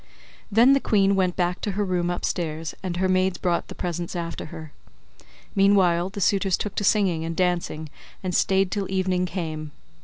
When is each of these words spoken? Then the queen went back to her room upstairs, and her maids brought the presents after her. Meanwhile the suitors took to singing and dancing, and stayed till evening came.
Then 0.51 0.73
the 0.73 0.79
queen 0.79 1.15
went 1.15 1.35
back 1.35 1.61
to 1.61 1.73
her 1.73 1.85
room 1.85 2.09
upstairs, 2.09 2.73
and 2.81 2.97
her 2.97 3.07
maids 3.07 3.37
brought 3.37 3.67
the 3.67 3.75
presents 3.75 4.15
after 4.15 4.45
her. 4.45 4.71
Meanwhile 5.53 6.09
the 6.09 6.21
suitors 6.21 6.57
took 6.57 6.73
to 6.77 6.83
singing 6.83 7.23
and 7.23 7.35
dancing, 7.35 7.87
and 8.23 8.33
stayed 8.33 8.71
till 8.71 8.89
evening 8.89 9.27
came. 9.27 9.71